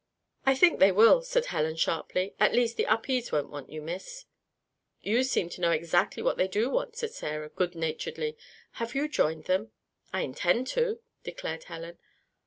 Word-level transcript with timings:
"I 0.47 0.55
think 0.55 0.79
they 0.79 0.91
will," 0.91 1.21
said 1.21 1.45
Helen, 1.45 1.75
sharply. 1.75 2.33
"At 2.39 2.55
least, 2.55 2.75
the 2.75 2.87
Upedes 2.91 3.29
don't 3.29 3.51
want 3.51 3.69
you, 3.69 3.83
Miss." 3.83 4.25
"You 5.03 5.23
seem 5.23 5.47
to 5.49 5.61
knew 5.61 5.69
exactly 5.69 6.23
what 6.23 6.37
they 6.37 6.47
do 6.47 6.71
want," 6.71 6.95
said 6.95 7.11
Sarah, 7.13 7.49
good 7.49 7.75
naturedly. 7.75 8.35
"Have 8.81 8.95
you 8.95 9.07
joined 9.07 9.43
them?" 9.43 9.69
"I 10.11 10.21
intend 10.21 10.65
to," 10.69 11.01
declared 11.23 11.65
Helen. 11.65 11.99